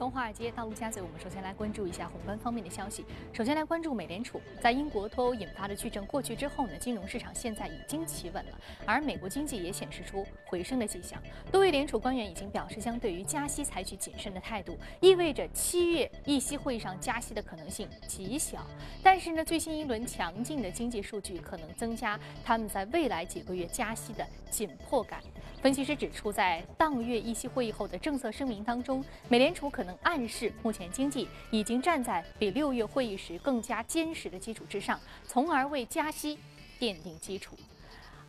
[0.00, 3.04] 从华尔街到陆家嘴，我们首先来关注一下宏观方面的消息。
[3.34, 11.22] 首先来关注美联储，在英国脱欧引发的巨震过去之后呢，金融市场现在已经企稳了，而美国经济也显示出回升的迹象。
[11.52, 18.66] 多位联储官员已经表示，将对于加息采取谨慎的态度，意味着七月议息会议上加息的可能性极小。
[19.02, 25.20] 但是呢，最新一轮强劲的经济数据可能增加他们在未来几个月加息的紧迫感。
[25.60, 36.38] 分析师指出，在当月议息会议后的政策声明当中，美联储可能暗示目前经济已经站在比六月会议时更加坚实的基础之上，从而为加息
[36.78, 37.56] 奠定基础。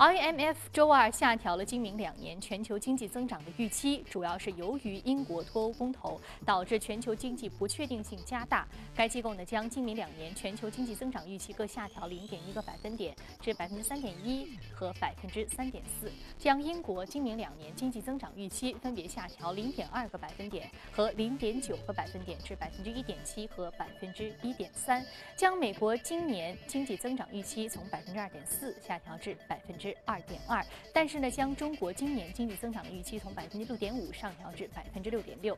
[0.02, 8.68] IMF 周二下调了今明两年全球经济增长的预期，主要是由于英国脱欧公投导致全球经济不确定性加大。
[8.96, 25.06] 该机构呢将今明两年全球经济增长预期各下调零点一个百分点至百分之三点一和百分之三点四，将英国今明两年经济增长预期分别下调零点二个百分点和零点九个百分点至百分之一点七和百分之一点三，
[25.38, 29.91] 将美国今年经济增长预期从百分之二点四下调至百分之。
[30.06, 35.56] 二点二，但是呢，将中国今年经济增长的预期从百分之六点五上调至百分之六点六。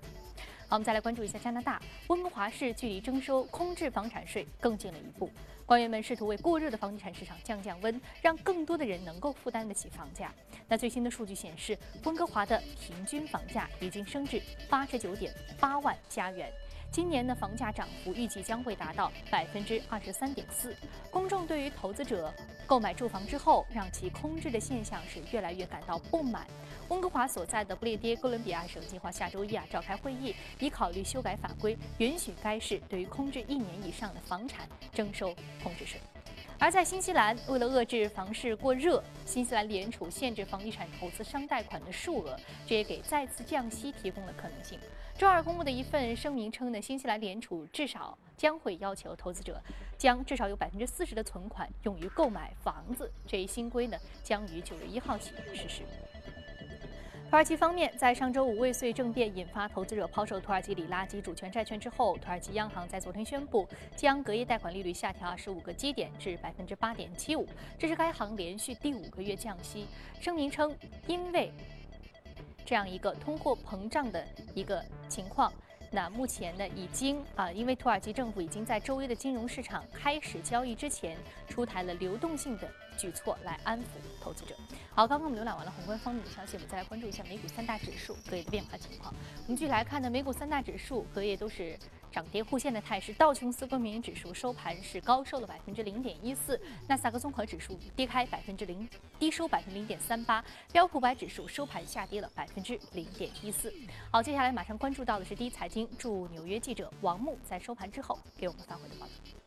[0.67, 5.29] 好，我们再来关注一下加拿大温哥华市，距离征收空置房产税更近了一步。
[5.65, 10.33] 官员们试图为过热的房地产市场降降温，让更多的人能够负担得起房价。
[10.67, 16.51] 那最新的数据显示，温哥华的平均房价已经升至八十九点八万加元。
[16.93, 20.75] 今年的房价涨幅预计将会达到百分之二十三点四。
[21.09, 22.31] 公众对于投资者
[22.67, 26.45] 购买住房之后让其空置的现象是越来越感到不满。
[26.89, 35.33] 温哥华所在的不列颠哥伦比亚省计划下周一啊召开会议，以考虑修改法规，允许该市对于空置一年以上的房产征收
[35.63, 35.99] 空置税。
[36.63, 44.79] 而在新西兰，为了遏制房市过热，新西兰联储限制房地产投资商贷款的数额，这也给再次降息提供了可能性。
[45.17, 49.61] 周二公布的一份声明称呢，新西兰联储至少将会要求投资者
[49.97, 53.11] 将至少有百分之四十的存款用于购买房子。
[53.27, 55.81] 这一新规呢，将于九月一号起实施。
[57.33, 69.87] 土耳其方面在上周五未遂政变引发投资者抛售土耳其里拉及主权债券之后，土耳其央行在昨天宣布将隔夜贷款利率下调二十五个基点至百分之八点七五，这是该行连续第五个月降息。
[70.21, 70.77] 声明称，
[71.07, 71.51] 因为
[72.63, 74.23] 这样一个通货膨胀的
[74.53, 75.51] 一个情况，
[75.89, 81.17] 那目前呢已经啊，因为土耳其政府已经在周一的金融市场开始交易之前
[81.49, 83.85] 出台了流动性的举措来安抚
[84.21, 84.55] 投资者。
[84.95, 89.13] 好，刚刚我们浏览完了宏观方面的消息，我们再来关注一下美股三大指数隔夜的变化情况。
[89.43, 91.77] 我们继续来看呢，美股三大指数隔夜都是。
[92.13, 98.87] 涨跌互现的态势，道琼斯工业指数收盘是高收了百分之零点一四，纳斯达克综合指数跌开百分之零，
[99.17, 103.73] 低收百分之零点三八，标普百指数收盘下跌了百分之零点一四。
[104.11, 109.42] 好，接下来马上关注到的是第一财经驻纽约记者王木在收盘之后给我们发回的报道。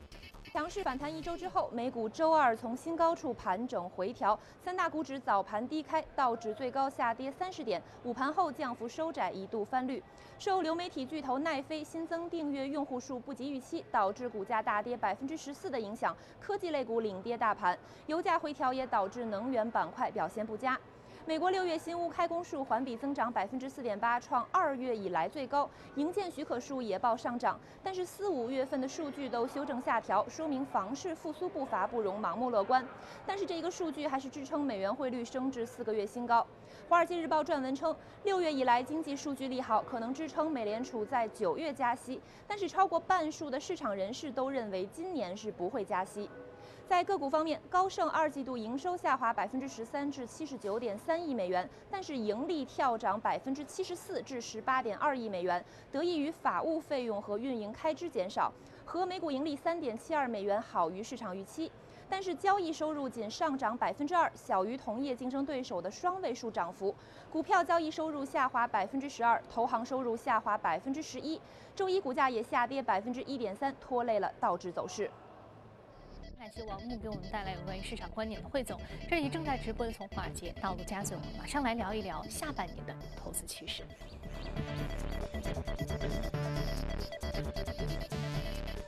[0.57, 10.03] 强势反弹一周之后，美股周二从新高处盘整回调，三大股指早盘低开，道指最高下跌三十点，午盘后降幅收窄，一度翻绿。
[10.39, 17.79] 受流媒体巨头奈飞新增订阅用户数不及预期，导致股价大跌百分之十四的影响，科技类股领跌大盘。
[18.07, 20.81] 油价回调也导致能源板块表现不佳。
[21.29, 27.59] 美国六月新屋开工数环比增长百分之四点八，创二月以来最高，营建许可数也报上涨。
[27.83, 32.87] 但是四五月份的数据都修正下调，说明房市复苏步伐不容盲目乐观。
[33.27, 36.47] 但是这个数据还是支撑美元汇率升至四个月新高。
[36.89, 42.21] 华尔街日报撰文称，六月以来经济数据利好，可能支撑美联储在九月加息。
[42.47, 46.31] 但是超过半数的市场人士都认为今年是不会加息。
[46.89, 58.53] 在个股方面，高盛二季度营收下滑百分之十三至七十九点三亿美元，但是盈利跳涨百分之七十四至十八点二亿美元，得益于法务费用和运营开支减少，
[58.85, 61.73] 和每股盈利三点七二美元好于市场预期。
[62.09, 66.95] 但是交易收入仅上涨百分之二，小于同业竞争对手的双位数涨幅。
[67.33, 71.41] 股票交易收入下滑百分之十二，投行收入下滑百分之十一。
[71.75, 75.11] 周一股价也下跌百分之一点三，拖累了道指走势。
[76.39, 78.81] 感谢王木给我们带来有关于市场观点的汇总。
[79.09, 83.85] 这里正在直播的从华尔街到陆家嘴，我们马上来聊一聊下半年的投资趋势。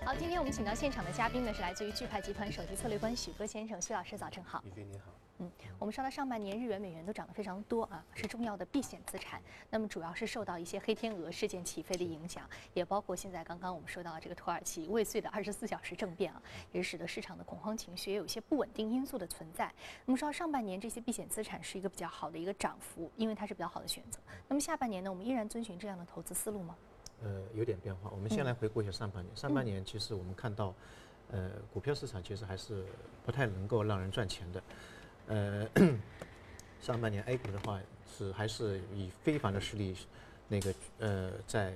[0.05, 4.63] 好，今天我们请到现场的嘉宾呢是来自于钜派集团首席策略官许戈先生，许老师早晨好。
[4.65, 5.07] 李飞你好。
[5.41, 9.41] 嗯，我们说到上半年日元、美元都涨得非常多啊，是重要的避险资产。
[9.71, 12.43] 那么主要是受到一些黑天鹅事件起飞的影响，
[12.75, 16.43] 也包括现在刚刚我们说到这个土耳其未遂的二十四小时政变啊，
[16.73, 19.73] 也使得市场的恐慌情绪也有一些不稳定因素的存在。
[20.05, 24.19] 那么说到上半年这些避险资产是一个比较好的一个涨幅，因为它是比较好的选择。
[24.49, 26.77] 那么下半年呢，我们依然遵循这样的投资思路吗？
[27.23, 28.11] 呃，有点变化。
[28.11, 29.37] 我们先来回顾一下上半年。
[29.37, 30.75] 上半年其实我们看到，
[31.31, 32.85] 呃，股票市场其实还是
[33.25, 34.61] 不太能够让人赚钱的。
[35.29, 35.69] 呃，
[36.83, 37.81] 上半年 A 股的话
[38.17, 39.95] 是还是以非凡的实力，
[40.49, 41.73] 那个呃，在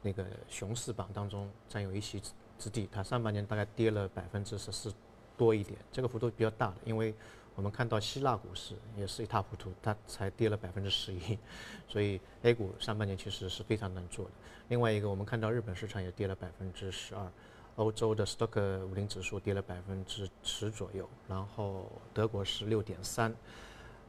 [0.00, 2.22] 那个熊市榜当中占有一席
[2.58, 2.88] 之地。
[2.90, 4.94] 它上半年大概跌了百分之十四
[5.36, 7.14] 多一点，这个幅度比较大的，因为。
[7.56, 11.38] 我们看到希腊股市也是一塌糊涂，它才跌了百分之十一，
[11.86, 14.32] 所以 A 股上半年其实是非常难做的。
[14.70, 17.30] 另外一个，我们看到日本市场也跌了百分之十二，
[17.76, 23.34] 欧洲的 Stock 五零指数跌了百分之十左右，然后德国是六点三，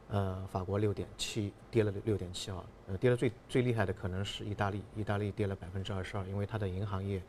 [0.08, 7.20] 呃，法国六点七，跌了六点七啊，呃，跌的最最厉害的可能是意大利，意大利跌了百分之二十二，因为它的银行业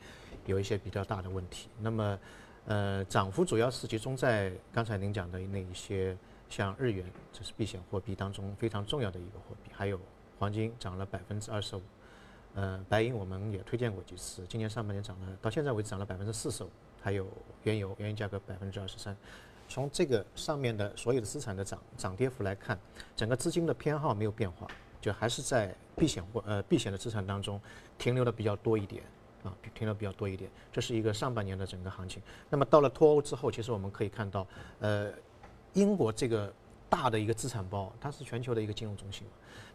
[0.45, 1.69] 有一些比较大的问题。
[1.79, 2.19] 那么
[2.65, 6.15] 呃，涨幅主要是集中在刚才您讲的那一些，
[6.49, 9.99] 像日元，这是避险货币当中非常重要的一个货币，还有
[10.37, 11.81] 黄金涨了百分之二十五，
[12.57, 16.69] 呃，白银我们也推荐过几次，今年上半年涨了，到现在为止涨了百分之四十五，
[16.99, 17.27] 还有
[17.61, 19.15] 原油，原油价格百分之二十三。
[19.69, 22.75] 从这个上面的所有的资产的涨涨跌幅来看，
[23.15, 24.67] 整个资金的偏好没有变化，
[24.99, 27.61] 就还是在避险或呃避险的资产当中
[27.99, 29.03] 停留的比较多一点。
[29.43, 32.19] 啊，停留比较多一点，这是一个上半年的整个行情。
[32.49, 34.45] 那么到了脱欧之后，其实我们可以看到，
[34.79, 35.11] 呃，
[35.73, 36.51] 英国这个
[36.89, 39.27] 大的一个资产包，它是全球的一个金融中心，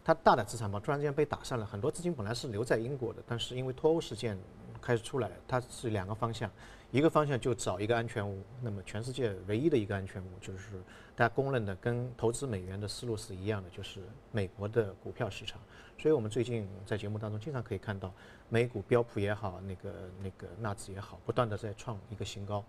[0.03, 4.37] 它大的资产包突然之间被打散了，很多资金本来是留在英国的，但是因为脱欧事件
[4.81, 6.49] 开始出来，它是两个方向，
[6.91, 10.81] 一个方向就找一个安全屋，那么全世界唯一的一个安全屋就是
[11.15, 14.01] 大家公认的，跟投资美元的思路是一样的，就是
[14.31, 15.59] 美国的股票市场。
[15.97, 18.11] 所以我们最近在节目当中经常可以看到。
[18.49, 22.63] 美股标普也好，那个那个纳指也好，不断的在创一个新高，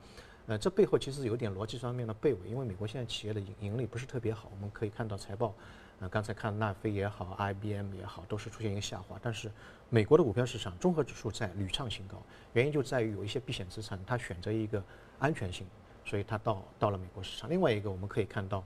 [0.47, 5.55] 呃，这背后其实有点逻辑上面的背尾，因为美国现在企业的盈盈利不是特别好，我们可以看到财报，
[6.01, 9.51] 呃，刚才看纳菲也好，IBM 也好，都是出现一个下滑，但是
[9.89, 14.83] 美国的股票市场综合指数在屡创新高，原因就在于有一些避险资产，它选择一个
[15.19, 15.67] 安全性，
[16.05, 17.49] 所以它到到了美国市场。
[17.49, 18.63] 另外一个我们可以看到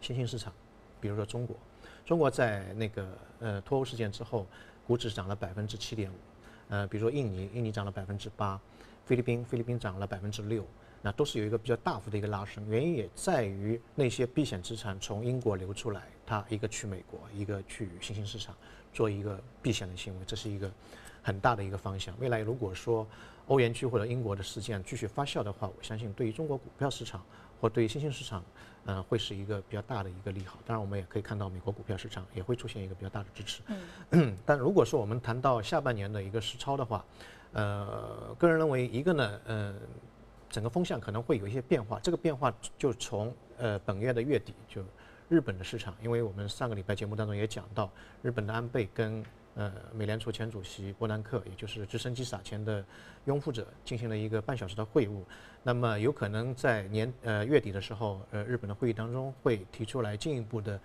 [0.00, 0.52] 新兴市场，
[1.00, 1.56] 比如说中国，
[2.04, 4.46] 中国在那个呃脱欧事件之后。
[4.86, 6.14] 股指涨了百分之七点五，
[6.68, 8.56] 呃，比如说印尼，印尼涨了百分之八，
[9.06, 10.66] 菲律宾，菲律宾涨了百分之六，
[11.00, 12.68] 那都是有一个比较大幅的一个拉升。
[12.68, 18.54] 原因也在于那些避险资产从英国流出来，它一个去美国，一个去新兴市场
[18.92, 20.70] 做一个避险的行为，这是一个
[21.22, 22.14] 很大的一个方向。
[22.18, 23.06] 未来如果说
[23.46, 27.24] 欧元区或者英国的事件继续发酵的话，我相信对于中国股票市场
[27.60, 28.42] 或对于新兴市场。
[28.88, 30.60] 嗯，会是一个比较大的一个利好。
[30.64, 33.60] 当然，我们也可以看到美国股票市场也会出现一个比较大的支持。
[34.10, 37.04] 嗯， 但如果说我们谈到下半年的一个实操的话，
[37.56, 39.74] 呃，个人认为一个呢，呃，
[40.50, 41.98] 整个风向可能会有一些变化。
[42.00, 44.82] 这个变化就从呃本月的月底，就
[45.30, 49.24] 日本的市场，因为我们上个礼拜节目当中也讲到，日本的安倍跟。
[49.58, 52.84] 呃，美联储前主席伯南克，也就是直升机撒钱的
[53.24, 55.22] 拥护者，进行了一个半小时的会晤。
[55.62, 60.78] 那么，有可能在年呃月底的时候，呃，日本的会议当中会提出来进一步的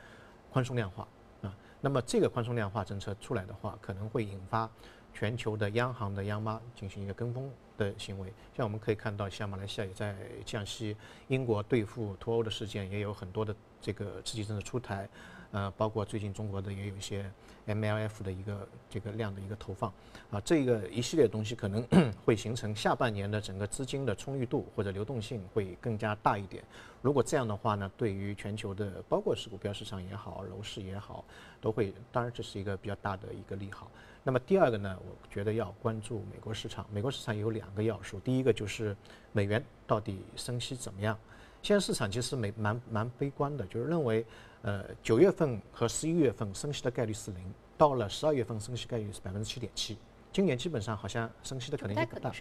[0.50, 1.06] 宽松量化
[1.42, 1.54] 啊。
[1.82, 4.72] 那么，这个宽松量化政策出来的话，可能会引发
[5.14, 8.32] 全球的央行的央妈进行一个跟风的行为。
[8.56, 10.16] 像我们可以看到，像马来西亚也在
[10.46, 10.96] 降息，
[11.28, 15.08] 英国对付脱欧的事件也有很多的这个刺激政策出台。
[15.54, 17.30] 呃，包括最近中国的也有一些
[17.68, 19.94] MLF 的一个这个量的一个投放，
[20.30, 21.86] 啊，这个一系列东西可能
[22.24, 26.64] 会形成下半年的整个资金的充裕度或者流动性会更加大一点。
[27.02, 31.26] 如果这样的话呢，对于全球的包括是股票市场也好，楼市也好，
[31.60, 33.92] 都会，当然这是一个比较大的一个利好。
[34.24, 36.86] 那么第二个呢，我觉得要关注美国市场。
[36.92, 38.96] 美国市场有两个要素，第一个就是
[39.32, 41.18] 美元到底升息怎么样？
[41.62, 44.26] 现在市场其实没蛮蛮悲观的，就是认为。
[44.64, 49.98] 呃，九月份和十一月份升息的概率是零，到了十二月份升息概率是百分之七点七。
[50.32, 52.32] 今年基本上好像升息的可能性不大，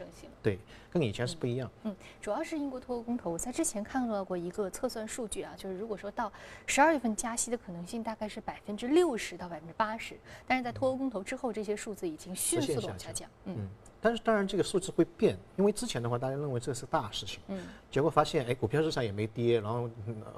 [0.42, 0.58] 对，
[0.90, 1.70] 跟以前是不一样。
[1.82, 6.32] 嗯，主要是英国脱欧公投，我在之前看到过一个测算数据啊，就是如果说到
[6.66, 10.16] 十二月份加息的可能性大概是百分之六十到百分之八十，
[10.46, 13.28] 但是在脱欧公投之后，这些数字已经迅速的往下降。
[13.46, 13.68] 嗯。
[14.00, 19.90] 但是当然，这个数字会变，因为之前的话，大家认为这是大事情，嗯，结果发现，哎，股票市场也没跌，然后，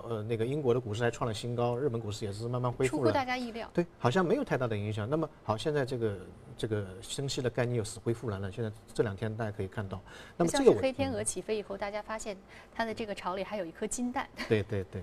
[0.08, 5.08] 呃，那个英国的股市还创了新高，日本股市也是慢慢恢复了，出乎大家意料，对，好像没有太大的影响。
[5.08, 6.18] 那么好，现在这个
[6.56, 8.50] 这个升息的概念又死灰复燃了。
[8.50, 10.00] 现在这两天大家可以看到，
[10.36, 12.36] 那么这个黑天鹅起飞以后，大家发现
[12.74, 14.28] 它的这个巢里还有一颗金蛋。
[14.48, 15.02] 对对对，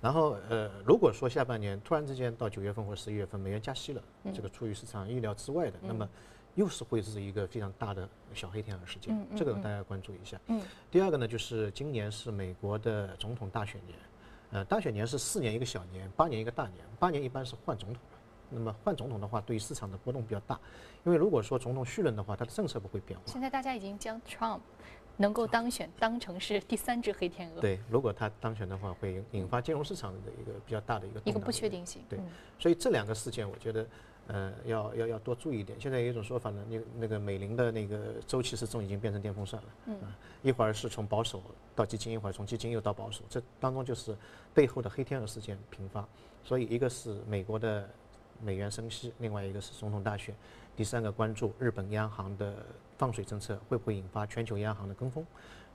[0.00, 4.02] 然后呃，如果说下半年突然之间到九月份或十一月份美元加息了，
[4.34, 6.08] 这个出于市场意料之外的，那么。
[6.56, 10.38] 又是会是一个非常大的小黑天鹅事件，这个大家要关注一下。
[10.90, 13.98] 第二个呢，就是今年是美国的总统大选年，
[14.50, 18.02] 呃，大选年是四年一个小年，八年一个大年，八年一般是换总统，
[18.50, 20.58] 那么换总统的话，对于市场的波动比较大，
[21.04, 23.24] 因为如果说总统续任的话，他的政策不会变化。
[23.26, 24.60] 现在大家已经将 Trump
[25.16, 27.60] 能够当选当成是第三只黑天鹅。
[27.60, 32.02] 对，如果他当选的话，会引发金融市场的一个比较大的一个一个不确定性。
[32.08, 32.18] 对，
[32.58, 33.86] 所以这两个事件，我觉得。
[34.32, 35.80] 呃，要要要多注意一点。
[35.80, 39.68] 现在有一种说法呢，那那个美林的那个周期时钟已经变成电风扇了。
[39.86, 39.96] 嗯。
[40.42, 41.42] 一会儿是从保守
[41.74, 44.16] 到基金，一会儿从基金又到保守，这当中就是
[44.54, 46.06] 背后的黑天鹅事件频发。
[46.44, 47.88] 所以一个是美国的
[48.40, 50.34] 美元升息，另外一个是总统大选，
[50.76, 52.54] 第三个关注日本央行的
[52.96, 55.26] 放水政策会不会引发全球央行的跟风。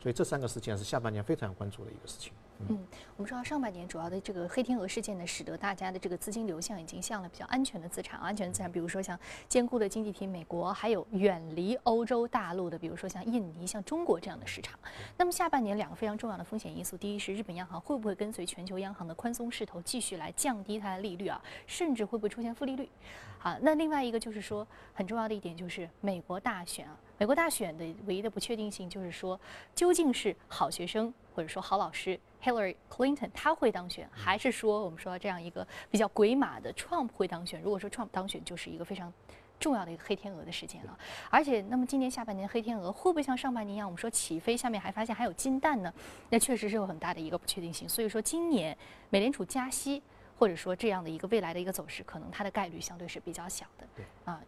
[0.02, 2.34] 所以这三个事件是下半年非常关注的一个事情。
[2.70, 14.80] 嗯，我们知道上半年主要的这个黑天鹅事件呢，使得大家的这个资金流向已经向了比较安全的资产，安全资产，比如说像坚固的经济体美国，还有远离欧洲大陆的，比如说像印尼、像中国这样的市场。
[15.18, 22.90] 那么下半年两个非常重要的风险因素，第一是日本央行会不会跟随全球央行的宽松势头继续来降低它的利率啊，甚至会不会出现负利率？
[23.38, 29.40] 好，那另外一个就是说很重要的一点就是美国大选啊，美国大选的唯一的不确定性就是说
[29.76, 32.20] 究竟是好学生或者说好老师。
[32.46, 37.60] Hillary Clinton 他会当选，还是说我们说这样一个比较鬼马的 Trump 会当选？
[37.60, 39.12] 如果说 Trump 当选，就是一个非常
[39.60, 40.96] 重要的一个黑天鹅的事件了。
[41.32, 45.92] 而且，那么今年下半年黑天鹅会不会像上半年一样，我们说起飞，下面还发现还有金蛋呢？
[46.30, 47.90] 那确实是有很大的一个不确定性。
[47.90, 48.78] 所以说，今年
[49.10, 50.04] 美联储加息，
[50.38, 53.88] 或者说这样的一个未来的一个走势，可能它的概率相对是比较小的。
[53.96, 54.40] 对啊。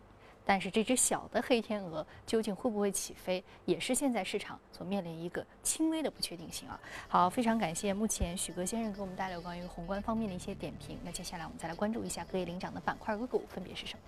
[0.47, 6.79] 但是这只小的黑天鹅究竟会不会起飞，也是现在市场所面临一个轻微的不确定性啊。
[7.09, 10.97] 好，非常感谢目前许哥先生给我们带来关于宏观方面的一些点评。
[11.03, 13.99] 那接下来我们再来关注一下各业领涨的板块个股分别是什么。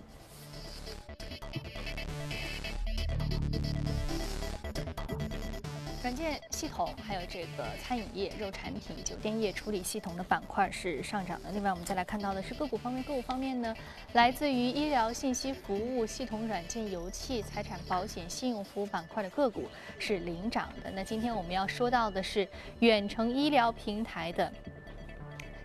[6.01, 11.51] 软件系统，还有这个餐饮业、肉产品、酒店业处理系统的板块是上涨的。
[11.51, 13.75] 另外，我们再来看到的是个股方面，个股方面呢，
[14.13, 19.67] 来自于医疗信息服务、系统软件、油气、财产保险、信用服务板块的个股
[19.99, 20.89] 是领涨的。
[20.91, 22.47] 那今天我们要说到的是
[22.79, 24.49] 远程医疗平台的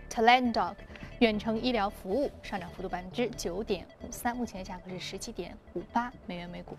[0.09, 0.75] Teladoc，
[1.19, 6.75] 远程医疗服务上涨幅度百分之九点五三，目前的价格是十七点五八美元每股。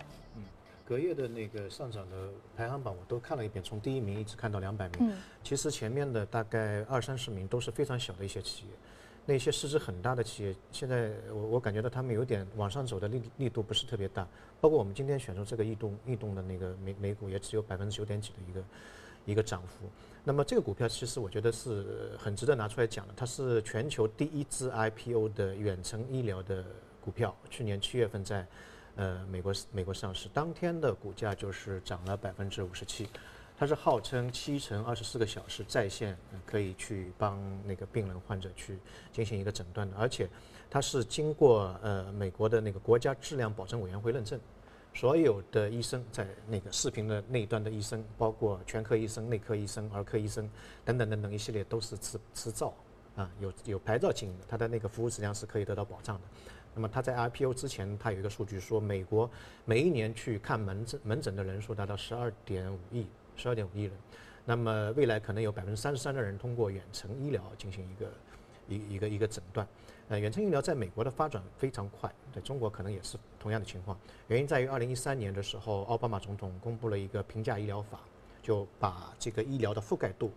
[0.86, 4.98] 隔夜的那个上涨的排行榜我都看了一遍，从第一名一直看到两百名。
[5.00, 8.72] 嗯，其实前面的大概二三十名都是非常小的一些企业，
[9.26, 14.24] 那些市值很大的企业，现在我我感觉到他们有点往上走的力力度不是特别大。
[14.60, 18.64] 包括我们今天选出这个异动异动的那个美美股，也只有百分之九点几的一个
[19.32, 19.90] 一个涨幅。
[20.22, 26.64] 那么这个股票其实我觉得是很值得拿出来讲的，它是全球第一支 IPO 的远程医疗的
[27.00, 28.46] 股票，去年七月份在。
[28.96, 33.06] 呃，美国美国上市当天的股价就是涨了百分之五十七，
[33.58, 38.78] 它是号称七乘二十四个小时在线可以去帮那个病人患者去
[39.12, 40.28] 进行一个诊断的，而且
[40.70, 44.40] 它是经过呃美国的那个国家质量保证委员会认证，
[44.94, 50.48] 所有的医生在那个视频的那一端的医生，包括全科医生、内科医生、儿科医生
[50.86, 52.72] 等等等等一系列都是持持照
[53.14, 56.22] 啊，有有牌照经营的，它的那个服务质量是可以得到保障的。
[56.76, 59.28] 那么它在 IPO 之前，它有一个数据说，美国
[59.64, 63.92] 每一年去看门诊门诊的人数达到十二点五亿，十二点五亿人。
[64.44, 68.12] 那么未来可能有百分之三十三的人通过远程医疗进行一个
[68.68, 69.66] 一一个一个诊断。
[70.08, 73.98] 呃，远程医疗在美国的发展非常快，在中国可能也是同样的情况。
[74.28, 78.00] 原因在于二零一三年的时候，奥巴马总统公布了一个平价医疗法，
[78.42, 80.30] 就把这个医疗的覆盖度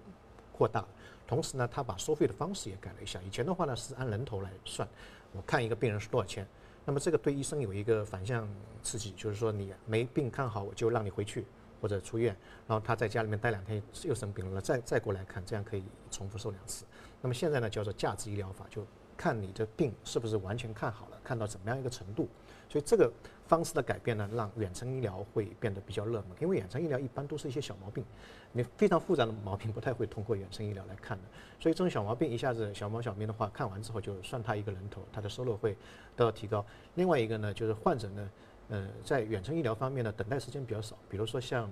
[0.59, 0.85] 扩大，
[1.25, 3.17] 同时呢，他把收费的方式也改了一下。
[3.25, 4.85] 以前的话呢是按人头来算。
[5.31, 6.45] 我看一个病人是多少钱？
[6.83, 8.45] 那么这个对医生有一个反向
[8.83, 11.45] 刺激，就是说你没病看好，我就让你回去
[11.79, 12.35] 或者出院，
[12.67, 16.83] 然后他在家里面待两天又生病了，再再过来看，这样可以重复收两次。
[17.21, 18.85] 那么现在呢叫做价值医疗法，就
[19.15, 22.27] 看你的病是不是完全看好了，看到怎么样一个程度。
[22.67, 23.09] 所以这个
[23.49, 28.05] 方式的改变呢，让远程医疗会变得比较热门，因为远程医疗一般都是一些小毛病。
[28.51, 31.23] 你非常复杂的毛病不太会通过远程医疗来看的，
[31.59, 35.75] 所以这种小毛病一下子小毛小病的话，看完之后就算他一个人头，他的收入会
[36.15, 36.63] 得到提高。
[36.93, 38.29] 另外一个呢，就是患者呢，
[38.69, 40.95] 呃，在远程医疗方面呢，等待时间比较少。
[41.09, 41.67] 比如说像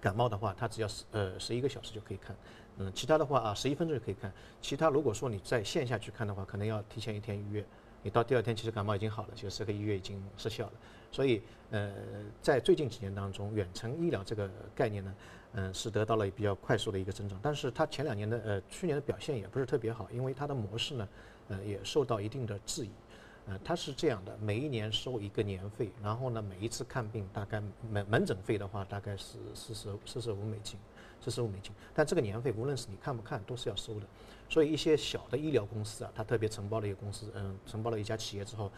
[0.00, 2.36] 感冒的话，他只要十呃十一个小时就可以看，
[2.76, 4.32] 嗯，其他的话啊十一分钟就可以看。
[4.62, 7.64] 其他如果说你在线下去看的话，可能要提前一天预约。
[8.08, 10.72] 你到第二天其实感冒已经好了，就是这个预约已经失效了。
[11.12, 11.92] 所以呃，
[12.40, 15.14] 在最近几年当中，远程医疗这个概念呢。
[15.52, 21.08] 嗯，是得到了比较快速的一个增长，但是它前两年的呃去年的表现也不是特别好，因为它的模式呢，
[21.48, 22.90] 呃也受到一定的质疑，
[23.46, 30.78] 呃，它是这样的，每一年收一个年费，然后呢，每一次看病大概门门诊费的话，大概是四十四十五美金，
[31.20, 31.72] 四十五美金。
[31.94, 34.06] 但这个年费无论是你看不看都是要收的，
[34.48, 38.70] 所以一些小的医疗公司啊，他特别承包了一个公司，嗯，承包了一家企业之后，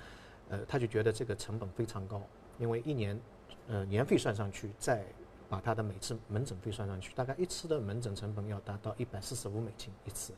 [0.48, 2.22] 呃，他就觉得这个成本非常高，
[2.58, 3.20] 因为一年，
[3.68, 5.04] 呃，年费算上去，再
[5.48, 10.32] 把他的每次门诊费算上去，大概一次的门诊成本要达到一百四十五美金一次，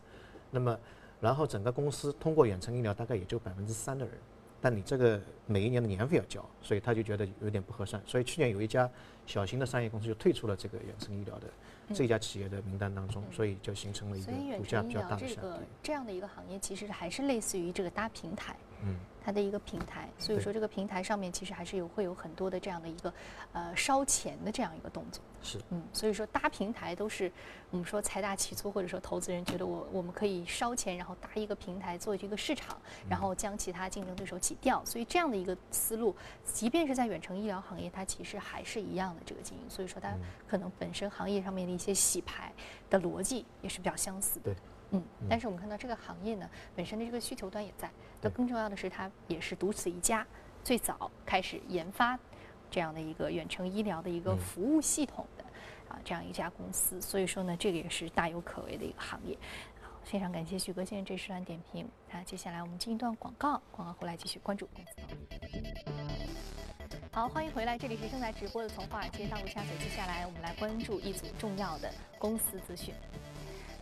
[0.51, 0.79] 那么。
[1.21, 4.15] 然后整个公司通过远程医疗大概也就百分之三的人，
[4.63, 8.01] 但你这个每一年的年费要交，所以他就觉得有点不合算。
[8.07, 8.89] 所以去年有一家
[9.27, 11.49] 小型的商业公司就退出了这个远程医疗的
[11.93, 15.35] 这家企业的名单当中，所以就形成了一个股价比较大的下跌。
[15.35, 18.57] 这个这样的一个行业其实还是类似于这个搭平台。
[18.83, 18.97] 嗯。
[19.25, 23.15] 它的一个平台，所以说这个平台上面其实还是有会有很多的这样的一个
[23.53, 25.23] 呃烧钱的这样一个动作。
[25.41, 27.31] 是，嗯，所以说搭平台都是
[27.71, 32.77] 我们说财大气粗，或者说投资人觉得我我们可以烧钱，然后搭一个平台做这个市场，
[33.09, 34.85] 然后将其他竞争对手挤掉。
[34.85, 39.71] 所以这样的一个思路，即便是在远程医疗行业，它其实还是一样的这个经营。
[39.71, 40.13] 所以说它
[40.49, 42.53] 可能本身行业上面的一些洗牌
[42.91, 44.53] 的逻辑也是比较相似的。
[44.53, 44.57] 对。
[44.95, 47.89] 嗯，但是我们看到这个行业呢，本身的这个需求端也在。
[48.23, 50.25] 那更重要的是，它也是独此一家，
[50.63, 52.17] 最早开始研发
[52.71, 55.45] 这样的一个远程医疗的一个服务系统的
[55.89, 57.01] 啊这样一家公司。
[57.01, 59.37] 所以说呢，这个也是大有可为的一个行业。
[59.81, 61.89] 好，非常感谢许哥先生这时段点评。
[62.13, 64.93] 那接下来我们进一段广告，广告回来继续关注公司。
[67.11, 69.77] 好，欢迎回来，这里是正在直播的从华尔街到陆家嘴。
[69.79, 72.95] 接下来我们来关注一组重要的公司资讯。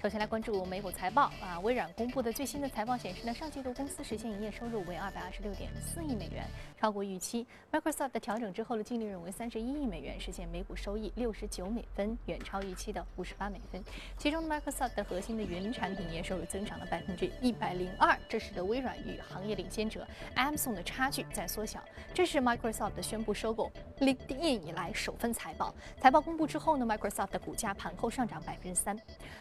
[0.02, 6.42] 首先来关注美股财报啊，微软公布的最新的财报显示呢，上季度公司实现营业收入为二百二十六点四亿美元，
[6.80, 7.46] 超过预期。
[7.70, 13.84] Microsoft 调整之后的净利润为三十一亿美元，实现每股收益六十九美分，远超预期的五十八美分。
[14.16, 21.78] 其中，Microsoft 的核心的云产品营业收入增长了百分之一百零二，这使得微软与行业领先者 Amazon 的差距在缩小。
[22.14, 25.74] 这是 Microsoft 宣布收购 LinkedIn 以来首份财报。
[26.00, 28.98] 财报公布之后呢，Microsoft 的股价盘后上涨百分之三。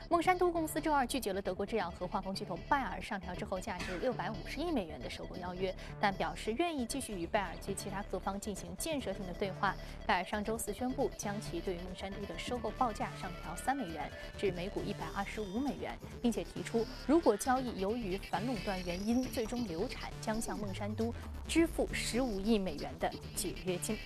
[0.10, 0.49] 孟山都。
[0.52, 9.76] 公司周二拒绝了德国制药和化工巨头拜耳上调之后价值六百五十亿美元的收购邀约，但表示愿意继续与拜耳及其他各方进行建设性的对话。
[10.06, 21.14] 拜耳上周四宣布将其对于孟山都的收购报价上调三美元至每股一百二十五美元，并且提出如果交易由于反垄断原因最终流产，将向孟山都
[21.48, 23.98] 支付十五亿美元的解约金。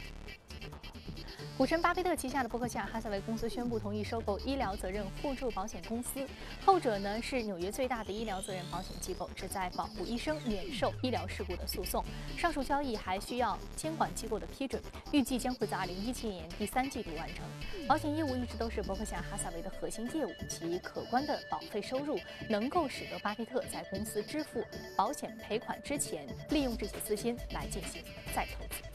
[1.55, 6.27] 股神巴菲特旗下的伯克夏哈撒韦公司宣布同意收购医疗责任互助保险公司，
[6.65, 12.03] 后者呢是纽约最大的医疗责任保险机构，旨在保护医生免受医疗事故的诉讼。
[12.35, 17.45] 上述交易还需要监管机构的批准，预计将会在2017年第三季度完成。
[17.87, 24.65] 保险业务一直都是伯克夏哈撒韦的核心业务，其可观的保费收入能够使得巴菲特在公司支付
[24.97, 28.01] 保险赔款之前，利用这些资金来进行
[28.35, 28.92] 再投资。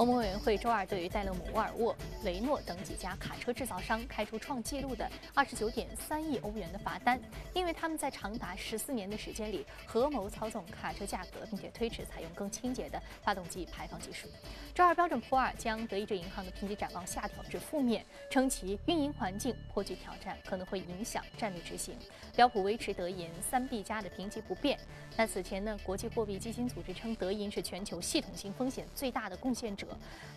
[0.00, 7.20] 欧盟委员会周二对于戴勒姆、沃尔沃、雷诺等几家卡车制造商开出创纪录的二十九点三亿欧元的罚单，
[7.52, 14.26] 因为他们在长达十四年的时间里合谋操纵卡车价格，并且推迟采用更清洁的发动机排放技术。
[14.74, 21.94] 周二，标准普尔将德意志银行的评级展望下调至负面，称其运营环境颇具挑战，可能会影响战略执行。
[22.34, 24.78] 标普维持德银三 B 加的评级不变。
[25.18, 29.88] 那此前呢，国际货币基金组织称德银是全球系统性风险最大的贡献者。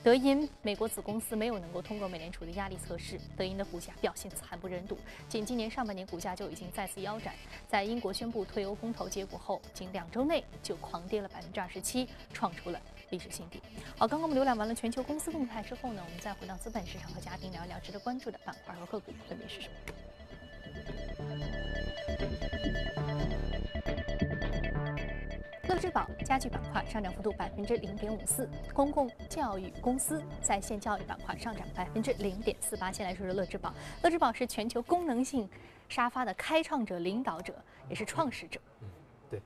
[0.04, 4.98] 德银美国子公司没有能够通过美联储的压力测试，德银的股价表现惨不忍睹。
[5.30, 7.34] 仅今年上半年，股价就已经再次腰斩。
[7.70, 13.62] 在英国宣布退欧公投结果后，仅两周内就狂跌了百分之二十七，创出了历史新低。
[13.98, 19.74] 好，刚刚我们浏览完了全球公司动态之后呢，我们再回到资本市场和嘉宾聊一聊值得关注的板块和个股分别是什么。
[25.74, 32.92] 乐之宝家具板块上涨幅度百分之零点五四，公共教育公司在线教育板块上涨百分之零点四八。
[32.92, 35.50] 先来说说乐之宝，乐之宝是全球功能性
[35.90, 37.56] 沙发的开创者、领导者，
[37.90, 38.60] 也是创始者。
[38.82, 38.88] 嗯，
[39.32, 39.42] 对，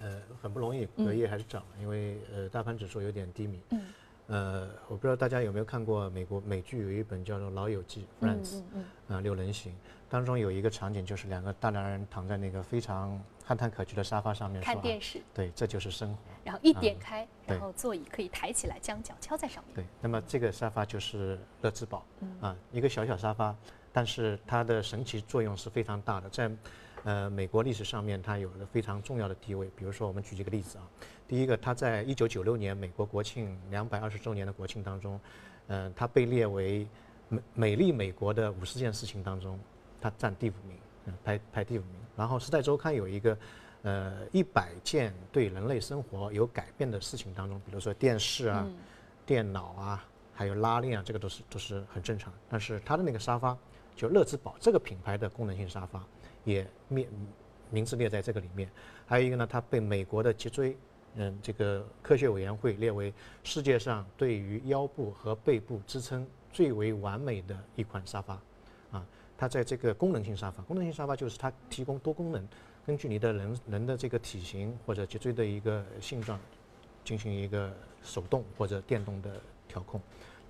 [0.00, 3.60] 呃，很不容易，隔夜还是涨了，因为呃大盘指数有点低迷。
[3.70, 3.80] 嗯。
[4.26, 8.62] 呃，我不知道大家有没有看过美国美剧，有一本叫做《老友记》（Friends），
[9.08, 9.72] 啊，六人行，
[10.10, 15.22] 当中有一个场景，就是两个大男人躺在那个非常憨态可掬的沙发上面看电视。
[15.32, 16.18] 对，这就是生活。
[16.44, 19.74] 然后一点开，然后座椅可以抬起来，将脚敲在上面。
[19.74, 23.56] 对，那么这个沙发就是乐之宝，嗯啊，一个小小沙发，
[23.90, 26.50] 但是它的神奇作用是非常大的，在。
[27.04, 29.70] 呃，美国历史上面它有了非常重要的地位。
[29.76, 30.84] 比如说，我们举几个例子啊。
[31.28, 35.18] 第一个，它在一九九六年美国国庆两百二十周年的国庆当中，
[35.68, 36.88] 嗯，它被列为
[37.28, 39.58] 美美丽美国的五十件事情当中，
[40.00, 40.80] 它占第五名，嗯，
[41.24, 41.92] 排排第五名。
[42.16, 43.38] 然后，《时代周刊》有一个
[43.82, 48.66] 呃一百件对人类生活有改变的事情当中，比如说电视啊、
[49.24, 52.32] 电脑啊，还有拉链啊，这个都是都是很正常。
[52.48, 53.56] 但是它的那个沙发，
[53.94, 56.02] 就乐之宝这个品牌的功能性沙发，
[56.44, 57.08] 也列
[57.70, 58.68] 名字列在这个里面。
[59.06, 60.76] 还有一个呢，它被美国的脊椎
[61.14, 68.40] 嗯这个科学委员会列为世界上对于腰部和背部支撑最为完美的一款沙发。
[68.90, 69.04] 啊，
[69.38, 72.44] 它在这个功能性沙发，功能性沙发就是它提供多功能，
[72.84, 76.36] 根据你的人人的这个体型或者脊椎的一个性状，
[77.04, 77.72] 进行一个
[78.02, 80.00] 手动或者电动的调控。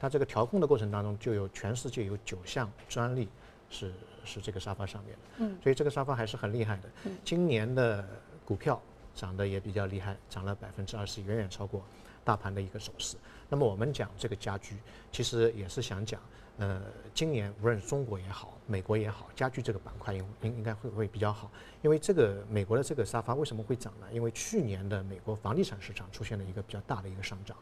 [0.01, 3.29] 它这个调控的过程当中，就有全世界有九项专利
[3.69, 3.93] 是
[4.25, 5.19] 是这个沙发上面的。
[5.41, 6.89] 嗯，所以这个沙发还是很厉害的。
[7.23, 8.09] 今年的
[8.47, 8.81] 股票
[9.15, 11.85] 涨得也比较厉害，涨了百分之二十，远远超过
[12.25, 13.19] 大盘的一个走势。
[13.51, 14.77] 那么我们讲这个家居，
[15.13, 16.19] 其实也是想讲。
[16.59, 16.83] 呃，
[17.15, 21.49] 今年无论是中国也好，美国也好，家具这个板块应应应该会会比较好，
[21.83, 24.07] 因为这个美国的这个沙发为什么会涨呢？
[24.11, 27.57] 因为去年的美国房地产市场出现了一个比较大的一个上涨。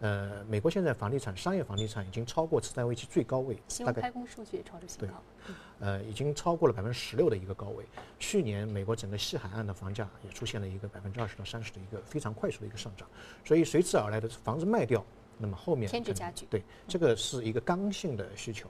[0.00, 5.14] 呃，美国现在房地产商业房地产已经超过次贷危机最高位，大概开工数据也超出新高。
[5.80, 7.84] 呃，已经超过了百分之十六的一个高位。
[8.18, 13.06] 去年美国整个西海岸的房价也出现了一个百分之二十到三十的一个非常快速的一个上涨，
[13.44, 15.04] 所以随之而来的房子卖掉。
[15.38, 18.68] 那么后面添置家具，对，这个是一个刚性的需求。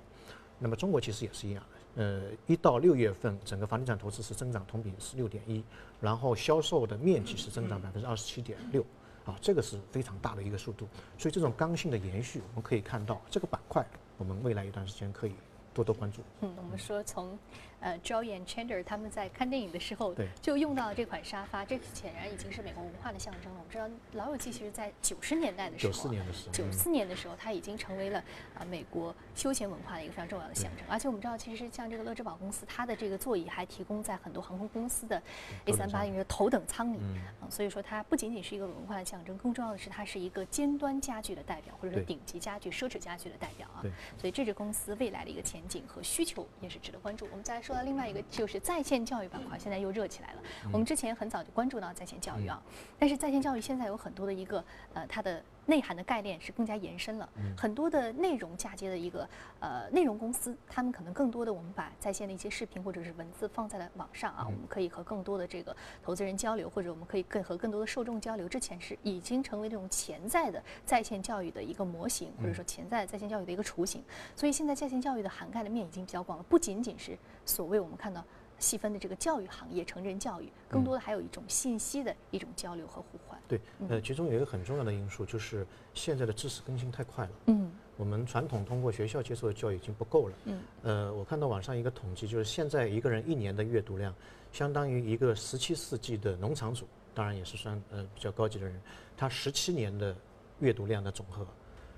[0.59, 1.65] 那么中国其实也是一样
[1.97, 5.65] 的，呃，一到六月份，整个房地产投资是增长同比是六点一，
[6.01, 8.85] 然后销售的面积是增长百分之二十七点六，
[9.25, 10.87] 啊，这个是非常大的一个速度。
[11.17, 15.33] 所以这种刚性的延续，我们可以看到这个板块，我们未来一段时间可以
[15.73, 16.23] 多多关注。
[16.41, 17.39] 嗯，我们说从。
[17.81, 23.59] 呃，Joy and Chandler 他们在看电影的时候就用到了这款沙发，这显然已经是美国文化的象征了。
[23.59, 28.19] 我们知道《老友记》其实在九十年代的时候，九四年的时候，九四年的时候，它已经成为了
[28.59, 30.85] 啊美国休闲文化的一个非常重要的象征。
[30.89, 35.23] 而且我们知道，其实像这个乐之宝公司，它的这个座椅还提供在很多航空公司的
[35.67, 36.99] A 三八零的头等舱里，
[37.41, 43.83] 啊，所以说它不仅仅是一个文化的象征，更重要的是它是一个尖端家具的代表，或者说顶级家具、奢侈家具的代表啊。
[44.19, 47.27] 所以这支公司未来的一个前景和需求也是值得关注。
[47.31, 48.49] 我们再来说到另外一个就。
[48.49, 50.41] 是在线教育板块现在又热起来了。
[50.73, 52.59] 我们之前很早就关注到在线教育啊，
[52.99, 57.29] 但是在线教育现在有很多的一个呃，它的内涵的概念是更加延伸了。
[57.55, 59.29] 很多的内容嫁接的一个
[59.61, 68.49] 呃内容公司，他们可能更多的我们把在线的一些视频或者是文字放在了网上啊，我们可以和更多的这个投资人交流，或者我们可以更和更多的受众交流。
[68.49, 74.03] 之前是已经成为这种潜在的在线教育的一个模型，或者说潜在在线教育的一个雏形。
[74.35, 78.25] 所以现在在线教育的涵盖的面已经比较广了，不仅仅是所谓我们看到。
[78.59, 83.39] 细分的这个教育行业，成人教育，更多的还有一种信息的一种交流和互换。
[83.47, 87.31] 对，呃，其中有一个很重要的因素就是现在的知识更新太快了。
[87.47, 90.35] 嗯，我们传统通过学校接受的教育已经不够了。
[90.45, 94.15] 嗯，呃，我看到网上一个统计，就是现在一个人一年的阅读量，
[94.53, 98.81] 相当于一个十七世纪的农场主，当然也是算呃比较高级的人，
[99.17, 100.17] 他十七年的
[100.59, 101.47] 阅读量的总和。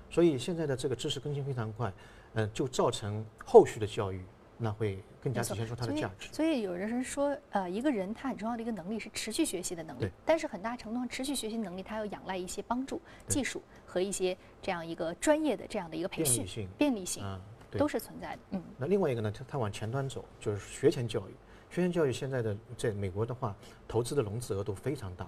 [0.09, 1.91] 所以现在的这个知识更新非常快，
[2.33, 4.21] 嗯，就造成后续的教育。
[4.61, 6.31] 那会更加体现出它的价值。
[6.31, 10.07] 所以有人说，呃，一个人他很重要的一个能力是持续学习的能力。
[10.23, 17.23] 但是很大程度上，持续学习能力它要仰赖一些帮助、技术和一些这样一个专业的这样的一个培训、便利性，
[17.71, 18.39] 都是存在的。
[18.51, 18.63] 嗯。
[18.77, 21.31] 那另外一个呢，它它往前端走，就是学前教育。
[21.69, 23.55] 学前教育现在的在美国的话，
[23.87, 25.25] 投资的融资额度非常大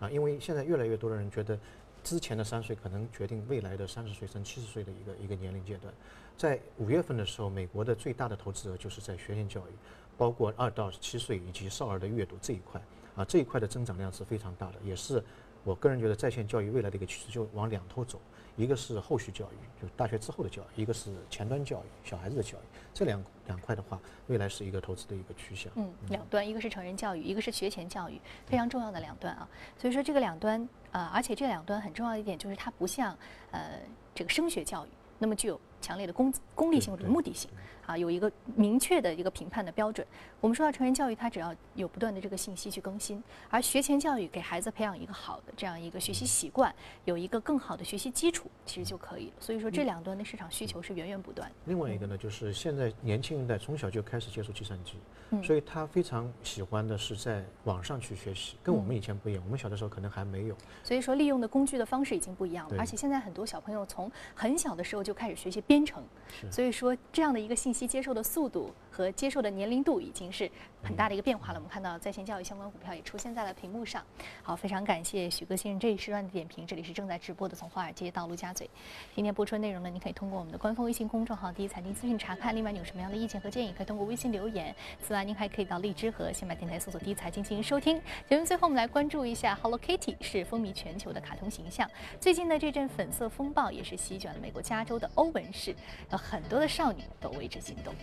[0.00, 1.58] 啊，因为现在越来越多的人觉得，
[2.06, 5.92] 之前的三岁可能决定未来的三十岁甚至七十岁的一个一个年龄阶段。
[6.36, 9.72] 在五月份的时候，美国的最大的投资额就是在学前教育，
[10.16, 12.80] 包括二到七岁以及少儿的阅读这一块，
[13.16, 15.20] 啊，这一块的增长量是非常大的，也是
[15.64, 18.20] 我个人觉得在线教育未来的一个趋势，就往两头走，
[18.56, 22.62] 一个是后续教育，就大学之后的教育，一个是前端教育，小孩子的教育，
[22.94, 25.70] 这两两块的话，未来是一个投资的一个趋向。
[25.76, 29.48] 嗯，两端，一个是成人教育，一个是学前教育，非常重要的两端啊。
[29.76, 33.16] 所以说这个两端啊，而且这两端很重要的一点就是它不像
[33.50, 33.80] 呃
[34.14, 34.88] 这个升学教育
[35.18, 35.60] 那么具有。
[35.80, 37.50] 强烈的功功利性或者目的性，
[37.86, 40.06] 啊，有一个明确的一个评判的标准。
[40.40, 49.32] 我们说到成人教育，它只要有不断的这个信息去更新，而学前教育给孩子培养一个好的这样一个学习习惯，有一个更好的学习基础，其实就可以了。
[49.40, 51.50] 所以说这两端的市场需求是源源不断。
[51.64, 54.94] 另外一个呢，就是现在年轻一代从小就开始接触计算机，
[55.42, 59.42] 所以他非常喜欢的是在网上去学习，跟我们以前不一样。
[59.44, 60.56] 我们小的时候可能还没有。
[60.84, 65.62] 所以说利用的工具的方式已经不一样了，而且现在很多小朋友从很小的时候就开始学习。
[65.66, 66.02] 编程。
[66.50, 70.50] 所以说，这样的一个信息接受的速度和接受的年龄度已经是
[70.82, 71.56] 很大的一个变化了。
[71.56, 74.02] 我们看到在线教育相关股票也出现在了屏幕上。
[74.42, 76.66] 好，非常感谢许哥先生这一时段的点评。
[76.66, 78.70] 这里是正在直播的从华尔街到陆家嘴。
[79.14, 82.56] 今天播出内容呢，您可以通过我们的官方微信公众号“第一财经资讯”查看。
[82.56, 84.74] 另外，你有什么样的意见和建议，可以通过微信留言。
[85.02, 88.00] 此外，您还可以到荔枝和喜马电台搜索“第一财经”进行收听。
[88.26, 91.86] 节目最后，我们来关注一下 Hello Kitty 是风靡全球的卡通形象。
[92.18, 95.74] 最近呢，这阵粉色风暴也是席卷了美国加州的欧文市，
[96.10, 97.02] 有很多的少女。
[97.20, 97.94] 都为之心动。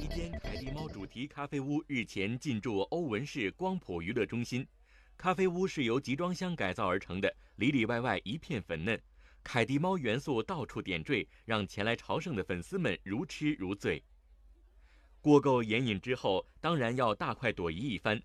[0.00, 4.66] 一间凯蒂猫主题咖啡屋日前进驻欧文市光谱娱乐中心。
[5.16, 8.98] 咖啡屋是由集装箱改造而成的，里里外外一片粉嫩，
[9.44, 14.02] 凯蒂猫元素到处点缀，让前来朝圣的粉丝们如痴如醉。
[15.20, 18.20] 过够眼瘾之后，当然要大快朵颐一番。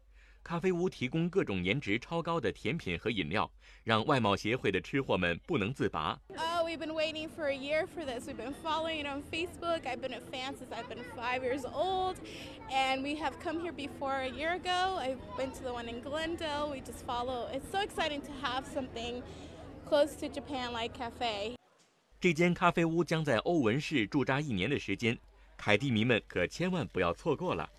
[0.47, 3.51] 咖啡屋提供各种颜值超高的甜品和饮料，
[3.83, 6.17] 让外貌协会的吃货们不能自拔。
[6.37, 8.29] Oh, we've been waiting for a year for this.
[8.29, 9.81] We've been following it on Facebook.
[9.85, 12.15] I've been a fan since I've been five years old,
[12.71, 14.97] and we have come here before a year ago.
[14.97, 16.71] I've been to the one in Glendale.
[16.71, 17.49] We just follow.
[17.51, 19.23] It's so exciting to have something
[19.85, 21.57] close to Japan like cafe.
[22.21, 25.17] 这间咖啡屋将在欧文市驻扎一年的时间，
[25.57, 27.69] 凯蒂迷们可千万不要错过了。